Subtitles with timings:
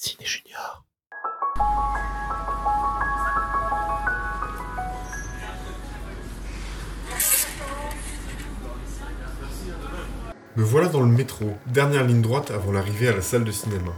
[0.00, 0.84] Ciné Junior.
[10.54, 13.90] Me voilà dans le métro, dernière ligne droite avant l'arrivée à la salle de cinéma.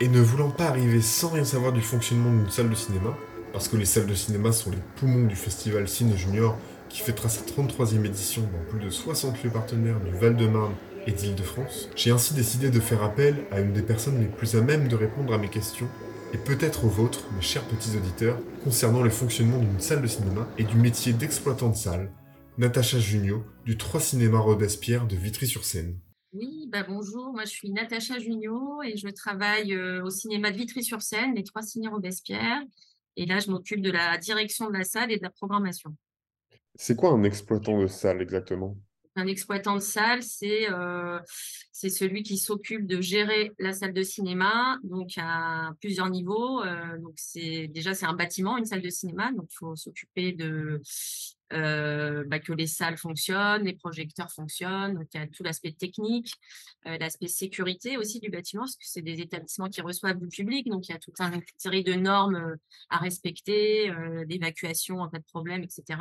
[0.00, 3.16] Et ne voulant pas arriver sans rien savoir du fonctionnement d'une salle de cinéma,
[3.54, 6.54] parce que les salles de cinéma sont les poumons du festival Ciné Junior
[6.90, 10.74] qui fêtera sa 33e édition dans plus de 60 lieux partenaires du Val-de-Marne
[11.08, 14.60] et d'Île-de-France, j'ai ainsi décidé de faire appel à une des personnes les plus à
[14.60, 15.88] même de répondre à mes questions,
[16.34, 20.46] et peut-être aux vôtres, mes chers petits auditeurs, concernant le fonctionnement d'une salle de cinéma
[20.58, 22.12] et du métier d'exploitant de salle,
[22.58, 25.98] Natacha Junio, du 3 Cinéma Robespierre de Vitry-sur-Seine.
[26.34, 30.58] Oui, bah bonjour, moi je suis Natacha Junio et je travaille euh, au cinéma de
[30.58, 32.60] Vitry-sur-Seine, les trois ciné Robespierre.
[33.16, 35.96] Et là, je m'occupe de la direction de la salle et de la programmation.
[36.74, 38.76] C'est quoi un exploitant de salle exactement?
[39.18, 41.18] Un exploitant de salle, c'est euh,
[41.72, 46.62] c'est celui qui s'occupe de gérer la salle de cinéma, donc à plusieurs niveaux.
[46.62, 50.80] Euh, c'est déjà c'est un bâtiment, une salle de cinéma, donc il faut s'occuper de
[51.52, 55.04] euh, bah, que les salles fonctionnent, les projecteurs fonctionnent.
[55.14, 56.32] Il y a tout l'aspect technique,
[56.84, 60.88] l'aspect sécurité aussi du bâtiment, parce que c'est des établissements qui reçoivent du public, donc
[60.88, 62.56] il y a toute une série de normes
[62.90, 63.92] à respecter,
[64.26, 65.98] d'évacuation en cas de problème, etc.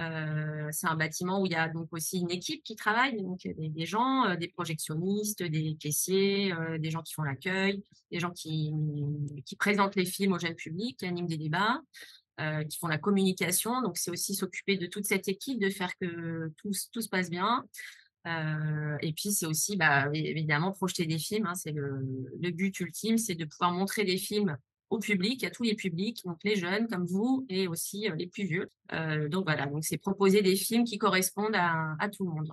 [0.00, 3.46] Euh, c'est un bâtiment où il y a donc aussi une équipe qui travaille, donc
[3.46, 8.30] des, gens, euh, des projectionnistes, des caissiers, euh, des gens qui font l'accueil, des gens
[8.30, 8.72] qui,
[9.58, 11.80] présentent les films au jeune public, qui animent des débats,
[12.68, 13.82] qui font la communication.
[13.82, 17.64] Donc c'est aussi s'occuper de toute cette équipe, de faire que tout, se passe bien.
[18.26, 21.46] et puis c'est aussi bah, évidemment projeter des films.
[21.46, 24.58] Hein, c'est le but ultime, c'est de pouvoir montrer des films
[24.94, 28.26] au public, à tous les publics, donc les jeunes comme vous et aussi euh, les
[28.26, 28.70] plus vieux.
[28.92, 32.52] Euh, donc voilà, donc c'est proposer des films qui correspondent à, tout le monde.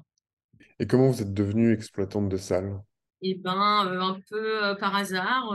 [0.79, 2.81] Et comment vous êtes devenue exploitante de salle
[3.21, 5.49] Eh ben, euh, un peu par hasard.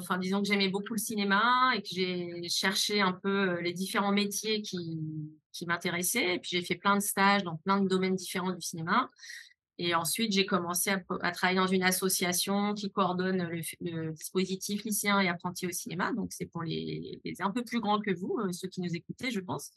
[0.00, 4.12] enfin, disons que j'aimais beaucoup le cinéma et que j'ai cherché un peu les différents
[4.12, 5.00] métiers qui,
[5.52, 6.34] qui m'intéressaient.
[6.34, 9.08] Et puis j'ai fait plein de stages dans plein de domaines différents du cinéma.
[9.80, 13.48] Et ensuite, j'ai commencé à, travailler dans une association qui coordonne
[13.80, 16.12] le, dispositif lycéen et apprenti au cinéma.
[16.12, 19.30] Donc, c'est pour les, un peu plus grands que vous, euh, ceux qui nous écoutez,
[19.30, 19.70] je pense.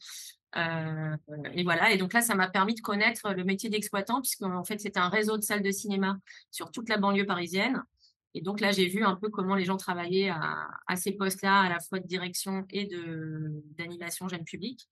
[0.57, 1.15] Euh,
[1.53, 1.91] et voilà.
[1.91, 5.09] Et donc là, ça m'a permis de connaître le métier d'exploitant, puisqu'en fait, c'était un
[5.09, 6.17] réseau de salles de cinéma
[6.49, 7.83] sur toute la banlieue parisienne.
[8.33, 11.69] Et donc là, j'ai vu un peu comment les gens travaillaient à, ces postes-là, à
[11.69, 12.89] la fois de direction et
[13.77, 14.87] d'animation jeune public.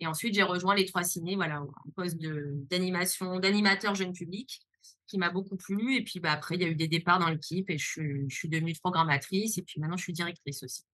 [0.00, 4.60] Et ensuite, j'ai rejoint les trois ciné, voilà, un poste d'animation, d'animateur jeune public
[5.06, 5.96] qui m'a beaucoup plu.
[5.96, 8.34] Et puis bah, après, il y a eu des départs dans l'équipe et je, je,
[8.34, 9.58] suis devenue programmatrice.
[9.58, 10.84] Et puis maintenant, je suis directrice aussi.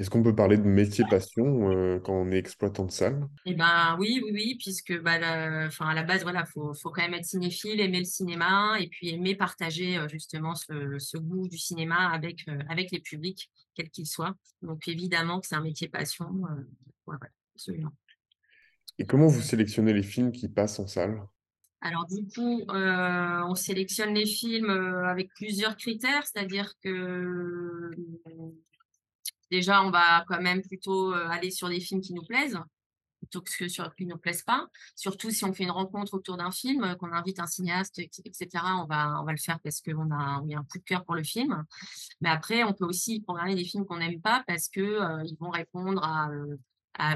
[0.00, 3.28] Est-ce qu'on peut parler de métier passion euh, quand on est exploitant de salle?
[3.44, 7.12] Eh ben oui, oui, oui, puisque bah, à la base, voilà, faut, faut quand même
[7.12, 11.58] être cinéphile, aimer le cinéma et puis aimer partager euh, justement ce, ce goût du
[11.58, 14.34] cinéma avec, euh, avec les publics, quels qu'ils soient.
[14.62, 16.30] Donc évidemment que c'est un métier passion.
[17.06, 17.16] Ouais,
[17.54, 17.92] absolument.
[18.98, 21.20] Et comment vous sélectionnez les films qui passent en salle?
[21.82, 27.90] Alors du coup, euh, on sélectionne les films avec plusieurs critères, c'est-à-dire que
[29.50, 32.58] déjà, on va quand même plutôt euh, aller sur des films qui nous plaisent
[33.18, 34.66] plutôt que sur qui ne nous plaisent pas.
[34.96, 38.48] Surtout si on fait une rencontre autour d'un film, qu'on invite un cinéaste, etc.
[38.78, 41.14] On va, on va le faire parce qu'on a, a un coup de cœur pour
[41.14, 41.62] le film.
[42.22, 45.50] Mais après, on peut aussi programmer des films qu'on n'aime pas parce que ils vont
[45.50, 46.30] répondre à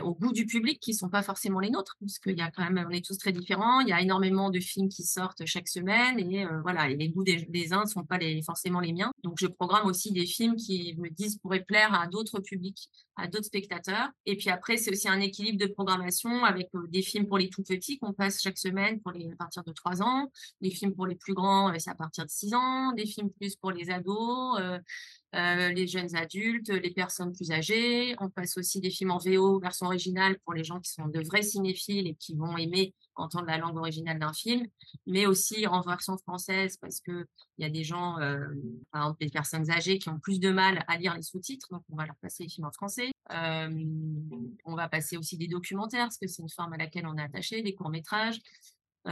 [0.02, 2.90] au goût du public qui sont pas forcément les nôtres, parce qu'il y a on
[2.90, 3.80] est tous très différents.
[3.80, 7.24] Il y a énormément de films qui sortent chaque semaine et euh, voilà, les goûts
[7.24, 9.12] des, uns ne sont pas forcément les miens.
[9.24, 13.26] Donc je programme aussi des films qui me disent pourraient plaire à d'autres publics, à
[13.26, 14.10] d'autres spectateurs.
[14.26, 17.48] Et puis après, c'est aussi un équilibre de programmation avec euh, des films pour les
[17.48, 20.30] tout petits qu'on passe chaque semaine pour les à partir de 3 ans,
[20.60, 23.30] des films pour les plus grands, euh, c'est à partir de 6 ans, des films
[23.30, 24.60] plus pour les ados.
[25.34, 28.14] Euh, les jeunes adultes, les personnes plus âgées.
[28.20, 31.20] On passe aussi des films en VO, version originale, pour les gens qui sont de
[31.24, 34.66] vrais cinéphiles et qui vont aimer entendre la langue originale d'un film,
[35.06, 37.26] mais aussi en version française parce qu'il
[37.58, 38.38] y a des gens, euh,
[38.90, 41.82] par exemple des personnes âgées qui ont plus de mal à lire les sous-titres, donc
[41.90, 43.12] on va leur passer les films en français.
[43.32, 43.70] Euh,
[44.64, 47.22] on va passer aussi des documentaires parce que c'est une forme à laquelle on est
[47.22, 48.40] attaché, des courts-métrages,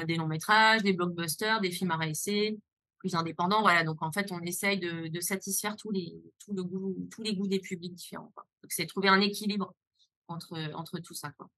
[0.06, 2.58] des longs-métrages, des blockbusters, des films à réessayer,
[2.98, 3.60] plus indépendant.
[3.60, 7.94] Voilà, donc en fait, on essaye de, satisfaire tous les, tous les goûts des publics
[7.94, 8.32] différents.
[8.36, 9.74] Donc c'est trouver un équilibre
[10.28, 11.30] entre, entre tout ça.
[11.32, 11.48] Quoi.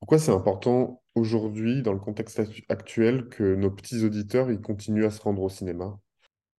[0.00, 5.10] Pourquoi c'est important aujourd'hui, dans le contexte actuel, que nos petits auditeurs ils continuent à
[5.10, 5.98] se rendre au cinéma?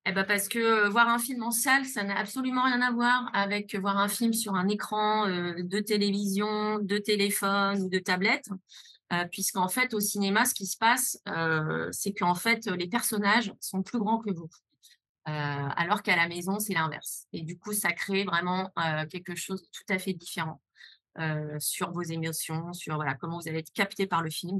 [0.06, 2.90] Eh ben parce que euh, voir un film en salle, ça n'a absolument rien à
[2.90, 7.98] voir avec voir un film sur un écran euh, de télévision, de téléphone ou de
[7.98, 8.48] tablette.
[9.12, 13.52] Euh, puisqu'en fait, au cinéma, ce qui se passe, euh, c'est qu'en fait, les personnages
[13.60, 14.48] sont plus grands que vous.
[15.24, 17.26] alors qu'à la maison, c'est l'inverse.
[17.34, 18.70] Et du coup, ça crée vraiment
[19.10, 20.60] quelque chose de tout à fait différent
[21.58, 24.58] sur vos émotions, sur voilà, comment vous allez être capté par le film.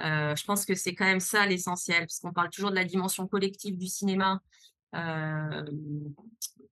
[0.00, 3.26] je pense que c'est quand même ça l'essentiel, parce qu'on parle toujours de la dimension
[3.26, 4.40] collective du cinéma,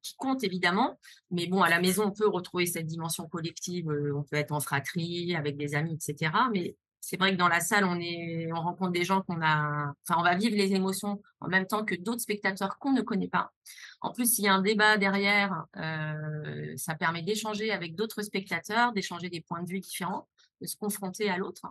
[0.02, 0.98] qui compte évidemment.
[1.30, 3.88] Mais bon, à la maison, on peut retrouver cette dimension collective.
[3.88, 6.32] on peut être en fratrie, avec des amis, etc.
[6.52, 9.92] Mais c'est vrai que dans la salle, on, rencontre des gens qu'on a.
[10.08, 13.28] Enfin, on va vivre les émotions en même temps que d'autres spectateurs qu'on ne connaît
[13.28, 13.52] pas.
[14.00, 15.66] En plus, s'il y a un débat derrière,
[16.76, 20.28] ça permet d'échanger avec d'autres spectateurs, d'échanger des points de vue différents,
[20.62, 21.66] de se confronter à l'autre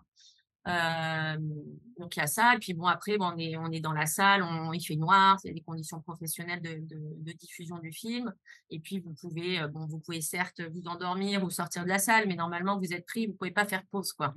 [0.65, 2.55] donc il y a ça.
[2.55, 4.95] Et puis bon, après, bon, on, est, on est dans la salle, on, il fait
[4.95, 8.33] noir, a des conditions professionnelles de, diffusion du film.
[8.69, 12.27] Et puis vous pouvez, bon, vous pouvez certes vous endormir ou sortir de la salle,
[12.27, 14.33] mais normalement vous êtes pris, vous pouvez pas faire pause, quoi.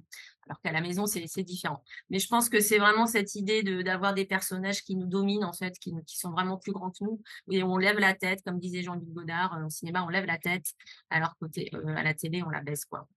[0.49, 1.83] Alors qu'à la maison, c'est différent.
[2.09, 5.53] Mais je pense que c'est vraiment cette idée d'avoir des personnages qui nous dominent, en
[5.53, 7.21] fait, qui, qui, sont vraiment plus grands que nous.
[7.51, 10.67] Et on lève la tête, comme disait Jean-Luc Godard, au cinéma, on lève la tête,
[11.11, 13.09] alors côté, à la télé, on la baisse, quoi.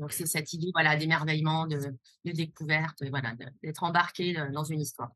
[0.00, 1.78] Donc, c'est cette idée voilà, d'émerveillement, de,
[2.24, 5.10] découverte, voilà, d'être embarqué dans une histoire.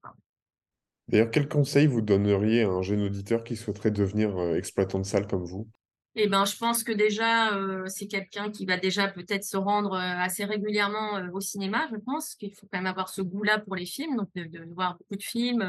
[1.08, 5.04] D'ailleurs, quel conseil vous donneriez à un jeune auditeur qui souhaiterait devenir euh, exploitant de
[5.04, 5.68] salle comme vous?
[6.16, 9.94] Eh ben, je pense que déjà, euh, c'est quelqu'un qui va déjà peut-être se rendre
[9.94, 13.74] euh, assez régulièrement au cinéma, je pense qu'il faut quand même avoir ce goût-là pour
[13.74, 15.64] les films, donc de, voir beaucoup de films,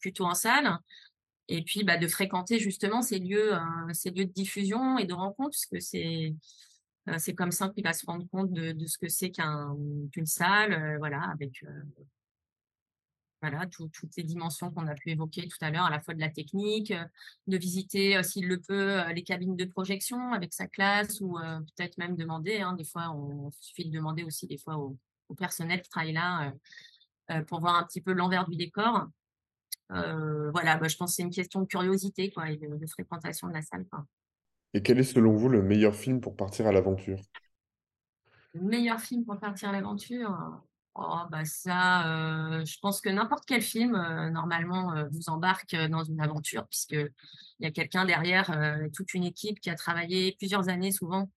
[0.00, 0.78] plutôt en salle,
[1.48, 3.52] et puis bah, de fréquenter justement ces lieux,
[3.92, 6.34] ces lieux de diffusion et de rencontre, parce que c'est
[7.18, 11.22] c'est comme ça qu'il va se rendre compte de, ce que c'est qu'une salle, voilà,
[11.22, 11.64] avec
[13.42, 16.20] voilà, toutes les dimensions qu'on a pu évoquer tout à l'heure, à la fois de
[16.20, 16.92] la technique,
[17.46, 21.38] de visiter, s'il le peut, les cabines de projection avec sa classe, ou
[21.76, 24.96] peut-être même demander, hein, des fois, on, suffit de demander aussi des fois au,
[25.36, 26.52] personnel qui travaille là
[27.48, 29.06] pour voir un petit peu l'envers du décor.
[29.90, 33.86] voilà, je pense que c'est une question de curiosité et de, fréquentation de la salle.
[34.74, 37.18] Et quel est selon vous le meilleur film pour partir à l'aventure?
[38.54, 40.62] Le meilleur film pour partir à l'aventure?
[40.98, 45.76] Oh, bah ça, euh, je pense que n'importe quel film, euh, normalement, euh, vous embarque
[45.90, 47.12] dans une aventure, puisqu'il
[47.60, 48.50] y a quelqu'un derrière,
[48.94, 51.28] toute une équipe qui a travaillé plusieurs années souvent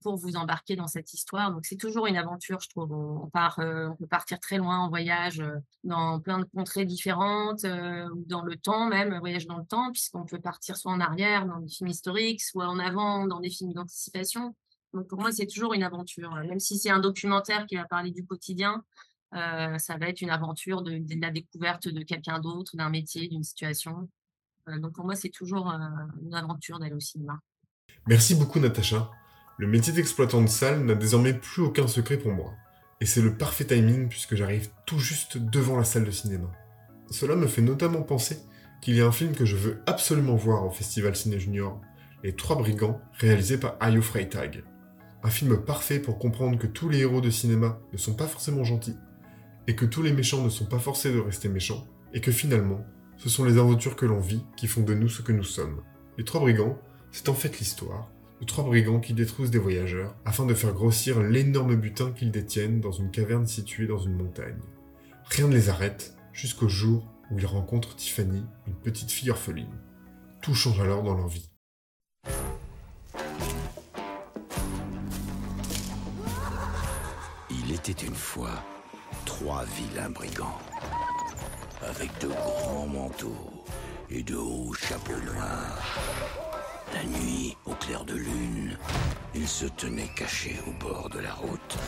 [0.00, 1.50] pour vous embarquer dans cette histoire.
[1.50, 2.92] Donc, c'est toujours une aventure, je trouve.
[2.92, 5.42] On, on peut partir très loin en voyage
[5.82, 10.24] dans plein de contrées différentes, ou dans le temps même, voyage dans le temps, puisqu'on
[10.24, 13.72] peut partir soit en arrière dans des films historiques, soit en avant dans des films
[13.72, 14.54] d'anticipation.
[14.94, 16.34] Donc pour moi, c'est toujours une aventure.
[16.34, 18.84] Même si c'est un documentaire qui va parler du quotidien,
[19.34, 23.44] euh, ça va être une aventure de, la découverte de quelqu'un d'autre, d'un métier, d'une
[23.44, 24.08] situation.
[24.68, 25.78] Euh, donc pour moi, c'est toujours euh,
[26.22, 27.38] une aventure d'aller au cinéma.
[28.06, 29.10] Merci beaucoup, Natacha.
[29.58, 32.52] Le métier d'exploitant de salle n'a désormais plus aucun secret pour moi.
[33.00, 36.50] Et c'est le parfait timing puisque j'arrive tout juste devant la salle de cinéma.
[37.10, 38.38] Cela me fait notamment penser
[38.80, 41.80] qu'il y a un film que je veux absolument voir au Festival Ciné Junior,
[42.22, 44.64] Les Trois Brigands, réalisé par Ayo Freitag.
[45.24, 48.64] Un film parfait pour comprendre que tous les héros de cinéma ne sont pas forcément
[48.64, 48.96] gentils,
[49.66, 52.84] et que tous les méchants ne sont pas forcés de rester méchants, et que finalement,
[53.16, 55.82] ce sont les aventures que l'on vit qui font de nous ce que nous sommes.
[56.18, 56.78] Les trois brigands,
[57.12, 58.10] c'est en fait l'histoire
[58.40, 62.80] de trois brigands qui détroussent des voyageurs afin de faire grossir l'énorme butin qu'ils détiennent
[62.80, 64.58] dans une caverne située dans une montagne.
[65.26, 69.78] Rien ne les arrête jusqu'au jour où ils rencontrent Tiffany, une petite fille orpheline.
[70.40, 71.51] Tout change alors dans leur vie.
[77.88, 78.62] Était une fois
[79.24, 80.58] trois vilains brigands,
[81.88, 83.64] avec de grands manteaux
[84.08, 85.82] et de hauts chapeaux noirs.
[86.94, 88.78] La nuit, au clair de lune,
[89.34, 91.78] ils se tenaient cachés au bord de la route.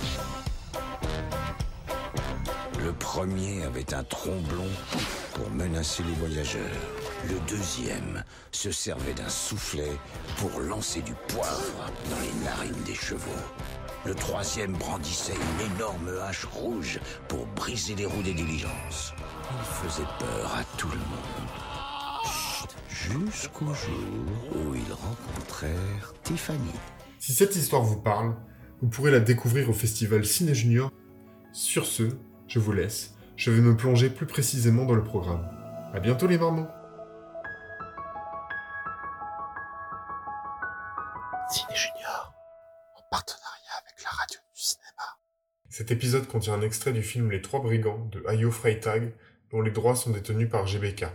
[2.82, 4.68] Le premier avait un tromblon
[5.34, 6.60] pour menacer les voyageurs.
[7.28, 9.92] Le deuxième se servait d'un soufflet
[10.38, 13.30] pour lancer du poivre dans les narines des chevaux.
[14.06, 19.14] Le troisième brandissait une énorme hache rouge pour briser les roues des diligences.
[19.50, 21.48] Il faisait peur à tout le monde.
[22.90, 26.70] Jusqu'au jour où ils rencontrèrent Tiffany.
[27.18, 28.36] Si cette histoire vous parle,
[28.82, 30.90] vous pourrez la découvrir au festival Ciné Junior.
[31.52, 32.02] Sur ce,
[32.46, 33.14] je vous laisse.
[33.36, 35.48] Je vais me plonger plus précisément dans le programme.
[35.94, 36.66] À bientôt les marmots
[45.76, 49.10] Cet épisode contient un extrait du film Les Trois Brigands de Ayo Freitag,
[49.50, 51.06] dont les droits sont détenus par GBK.